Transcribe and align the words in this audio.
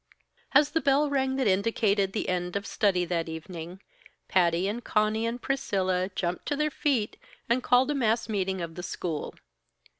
As 0.53 0.71
the 0.71 0.81
bell 0.81 1.11
rang 1.11 1.35
that 1.35 1.45
indicated 1.45 2.11
the 2.11 2.27
end 2.27 2.55
of 2.55 2.65
study 2.65 3.05
that 3.05 3.29
evening, 3.29 3.81
Patty 4.27 4.67
and 4.67 4.83
Conny 4.83 5.27
and 5.27 5.39
Priscilla 5.39 6.09
jumped 6.15 6.47
to 6.47 6.55
their 6.55 6.71
feet, 6.71 7.17
and 7.47 7.61
called 7.61 7.91
a 7.91 7.93
mass 7.93 8.27
meeting 8.27 8.61
of 8.61 8.73
the 8.73 8.81
school. 8.81 9.35